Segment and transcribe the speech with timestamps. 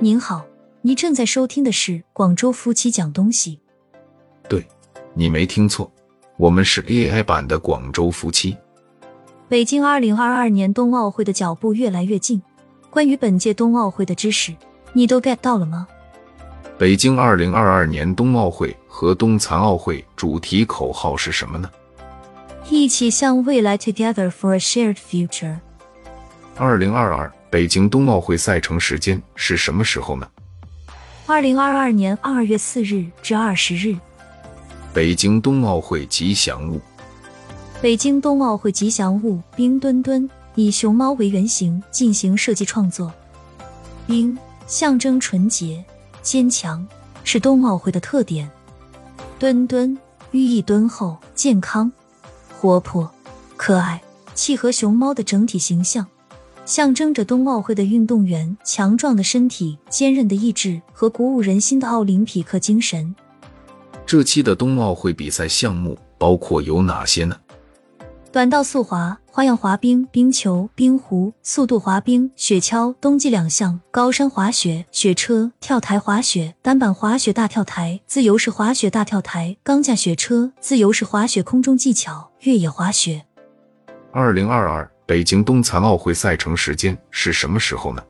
[0.00, 0.44] 您好，
[0.82, 3.60] 您正在收听的是广州夫妻讲东西。
[4.48, 4.66] 对，
[5.14, 5.90] 你没听错，
[6.36, 8.56] 我们是 AI 版的广州夫妻。
[9.48, 12.42] 北京二零二二年冬奥会的脚步越来越近，
[12.90, 14.54] 关于本届冬奥会的知识，
[14.92, 15.86] 你都 get 到了吗？
[16.76, 21.70] 北京二零二二年冬奥会和冬残奥会主题口号是什么呢？
[22.68, 25.58] 一起向未来，Together for a shared future。
[26.56, 30.28] 二零二二北京冬奥会赛程时间是什么时候呢？
[31.24, 33.96] 二零二二年二月四日至二十日。
[34.92, 36.80] 北京冬奥会吉祥物。
[37.80, 43.14] 北京冬奥会吉祥物冰墩墩，以熊猫为原型进行设计创作。
[44.04, 44.36] 冰
[44.66, 45.84] 象征纯洁、
[46.22, 46.84] 坚强，
[47.22, 48.50] 是冬奥会的特点。
[49.38, 49.96] 墩墩
[50.32, 51.92] 寓意敦厚、健康。
[52.58, 53.08] 活泼、
[53.56, 54.02] 可爱，
[54.34, 56.04] 契合熊猫的整体形象，
[56.64, 63.14] 象征着冬奥会的运动员强壮的身体、坚韧的意志和鼓舞人心的奥林匹克精神。
[64.06, 67.36] 这期的冬奥会比赛项目包括有哪些呢？
[68.32, 83.24] 短道速滑、花样滑冰、冰球、冰壶、速度滑冰、雪橇、冬季两项、高山滑雪、雪车、跳台滑雪、单板滑雪大跳台、自由式滑雪大跳台、钢架雪车、自由式滑雪空中技巧、越野滑雪。
[84.10, 88.02] 二零二二北京冬残奥会赛程时间是什么时候呢？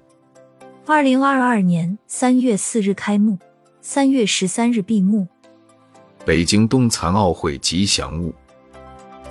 [0.86, 3.36] 二零二二年三月四日开幕，
[3.80, 5.26] 三月十三日闭幕。
[6.24, 8.32] 北京冬残奥会吉祥物。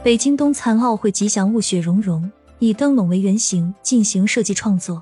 [0.03, 5.02] 北京冬残奥会吉祥物雪融融，以灯笼为原型进行设计创作。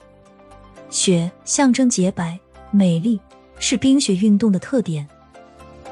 [0.91, 2.39] 雪象征洁白、
[2.69, 3.19] 美丽，
[3.57, 5.07] 是冰雪运动的特点。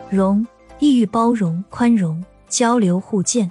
[0.08, 0.46] 融
[0.78, 3.50] 意喻包容、宽容、交流互鉴。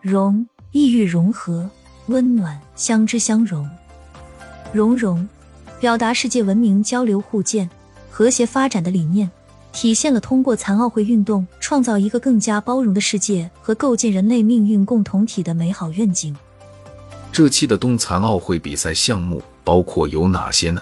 [0.00, 1.70] 融意喻融合、
[2.08, 3.68] 温暖、相知相融。
[4.72, 5.28] 融融
[5.80, 7.68] 表达世界文明交流互鉴、
[8.10, 9.30] 和谐发展的理念。
[9.72, 16.34] 体现了通过残奥会运动创造一个更加包容的世界和构建人类命运共同体的美好愿景。
[17.30, 20.80] 这期的冬残奥会比赛项目包括有哪些呢？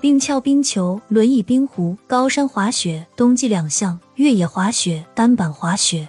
[0.00, 6.08] 冰橇、冰球、轮椅、冰壶、高山滑雪、冬季两项、越野滑雪、单板滑雪。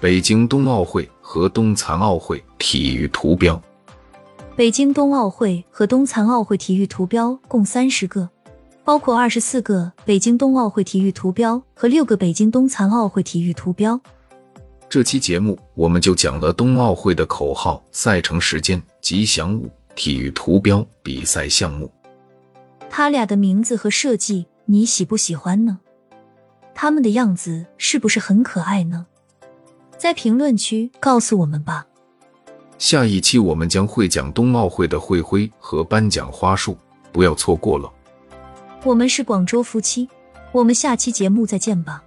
[0.00, 3.58] 北京冬奥会和冬残奥会体育图标。
[4.54, 8.28] 北京冬奥会和冬残奥会体育图标共三十个。
[8.84, 13.98] 包括二十四个北京冬奥会体育图标和六个北京冬残奥会体育图标。
[14.90, 21.90] 这期节目我们就讲了冬奥会的口号、赛程时间、吉祥物、体育图标、比赛项目。
[22.90, 25.78] 他俩的名字和设计你喜不喜欢呢？
[26.74, 29.06] 他们的样子是不是很可爱呢？
[30.02, 31.86] 在评论区告诉我们吧。
[32.76, 36.76] 下一期我们将会讲冬奥会的会徽和颁奖花束，
[37.12, 37.88] 不要错过了。
[38.82, 40.08] 我们是广州夫妻，
[40.50, 42.02] 我们下期节目再见吧。